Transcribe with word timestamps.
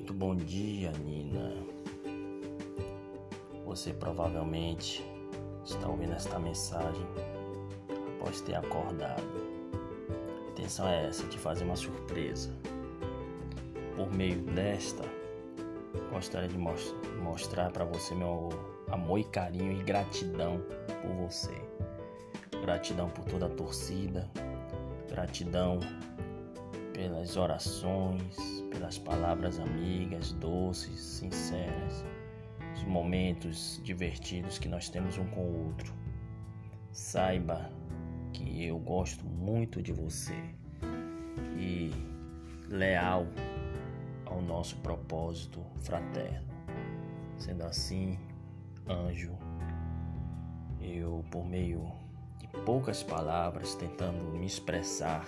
Muito 0.00 0.14
bom 0.14 0.34
dia, 0.34 0.90
Nina. 1.04 1.52
Você 3.66 3.92
provavelmente 3.92 5.04
está 5.62 5.86
ouvindo 5.86 6.14
esta 6.14 6.38
mensagem 6.38 7.06
após 8.16 8.40
ter 8.40 8.54
acordado. 8.54 9.22
A 10.46 10.50
intenção 10.52 10.88
é 10.88 11.06
essa, 11.06 11.26
te 11.26 11.36
fazer 11.36 11.64
uma 11.64 11.76
surpresa. 11.76 12.50
Por 13.94 14.10
meio 14.10 14.40
desta, 14.40 15.04
gostaria 16.10 16.48
de 16.48 16.56
most 16.56 16.94
mostrar 17.22 17.70
para 17.70 17.84
você 17.84 18.14
meu 18.14 18.48
amor 18.90 19.18
e 19.18 19.24
carinho 19.24 19.70
e 19.70 19.82
gratidão 19.82 20.62
por 21.02 21.12
você. 21.26 21.62
Gratidão 22.62 23.10
por 23.10 23.26
toda 23.26 23.44
a 23.44 23.50
torcida, 23.50 24.30
gratidão 25.10 25.78
pelas 27.00 27.34
orações, 27.38 28.36
pelas 28.70 28.98
palavras 28.98 29.58
amigas, 29.58 30.32
doces, 30.32 31.00
sinceras 31.00 32.04
os 32.74 32.84
momentos 32.84 33.80
divertidos 33.82 34.58
que 34.58 34.68
nós 34.68 34.90
temos 34.90 35.16
um 35.16 35.24
com 35.28 35.40
o 35.40 35.66
outro. 35.68 35.94
Saiba 36.92 37.70
que 38.34 38.66
eu 38.66 38.78
gosto 38.78 39.24
muito 39.24 39.80
de 39.80 39.94
você 39.94 40.36
e 41.56 41.90
leal 42.68 43.26
ao 44.26 44.42
nosso 44.42 44.76
propósito 44.76 45.64
fraterno. 45.80 46.50
Sendo 47.38 47.62
assim, 47.64 48.18
anjo, 48.86 49.38
eu, 50.78 51.24
por 51.30 51.46
meio 51.46 51.90
de 52.38 52.46
poucas 52.66 53.02
palavras, 53.02 53.74
tentando 53.74 54.22
me 54.38 54.44
expressar, 54.44 55.26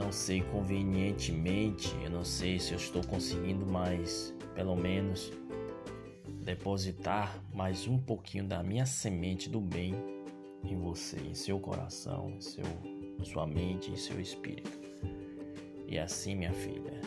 não 0.00 0.10
sei 0.10 0.40
convenientemente, 0.40 1.94
eu 2.02 2.10
não 2.10 2.24
sei 2.24 2.58
se 2.58 2.72
eu 2.72 2.78
estou 2.78 3.04
conseguindo, 3.04 3.66
mas 3.66 4.34
pelo 4.54 4.74
menos 4.74 5.30
depositar 6.42 7.38
mais 7.52 7.86
um 7.86 7.98
pouquinho 7.98 8.44
da 8.44 8.62
minha 8.62 8.86
semente 8.86 9.50
do 9.50 9.60
bem 9.60 9.94
em 10.64 10.74
você, 10.74 11.18
em 11.18 11.34
seu 11.34 11.60
coração, 11.60 12.30
em 12.30 12.40
seu, 12.40 12.64
sua 13.22 13.46
mente, 13.46 13.90
em 13.90 13.96
seu 13.96 14.18
espírito. 14.18 14.80
E 15.86 15.98
assim, 15.98 16.34
minha 16.34 16.52
filha, 16.52 16.98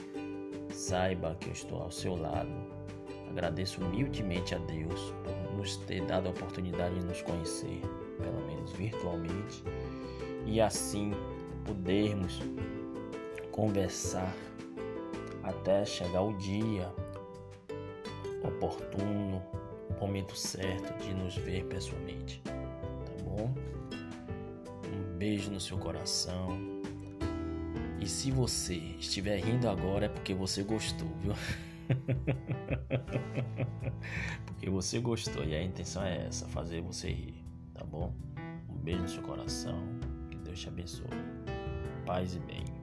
saiba 0.70 1.36
que 1.40 1.48
eu 1.48 1.54
estou 1.54 1.82
ao 1.82 1.92
seu 1.92 2.16
lado. 2.16 2.52
Agradeço 3.32 3.82
humildemente 3.82 4.54
a 4.54 4.60
Deus 4.60 5.14
por 5.24 5.58
nos 5.58 5.78
ter 5.78 6.06
dado 6.06 6.28
a 6.28 6.30
oportunidade 6.30 7.00
de 7.00 7.06
nos 7.06 7.24
conhecer, 7.24 7.82
pelo 8.22 8.46
menos 8.46 8.72
virtualmente, 8.74 9.64
e 10.46 10.62
assim 10.62 11.12
podermos 11.66 12.40
conversar 13.52 14.34
até 15.44 15.86
chegar 15.86 16.22
o 16.22 16.34
dia 16.38 16.90
oportuno, 18.44 19.42
momento 20.00 20.36
certo 20.36 20.94
de 21.02 21.14
nos 21.14 21.36
ver 21.36 21.66
pessoalmente, 21.66 22.42
tá 22.44 22.54
bom? 23.24 23.54
Um 24.88 25.18
beijo 25.18 25.52
no 25.52 25.60
seu 25.60 25.78
coração. 25.78 26.58
E 28.00 28.08
se 28.08 28.32
você 28.32 28.76
estiver 28.76 29.40
rindo 29.40 29.70
agora 29.70 30.08
é 30.08 30.10
porque 30.10 30.34
você 30.34 30.64
gostou, 30.64 31.08
viu? 31.22 31.34
porque 34.46 34.70
você 34.70 35.00
gostou 35.00 35.46
e 35.46 35.56
a 35.56 35.64
intenção 35.64 36.04
é 36.04 36.26
essa, 36.26 36.46
fazer 36.48 36.82
você 36.82 37.10
rir, 37.10 37.46
tá 37.74 37.86
bom? 37.86 38.14
Um 38.70 38.76
beijo 38.76 39.02
no 39.02 39.08
seu 39.08 39.24
coração. 39.24 39.82
Deus 40.44 40.60
te 40.60 40.68
abençoe. 40.68 41.08
Paz 42.06 42.36
e 42.36 42.40
bem. 42.40 42.83